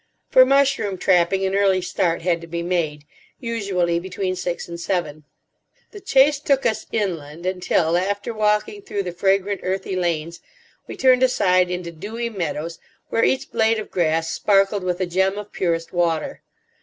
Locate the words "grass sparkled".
13.91-14.83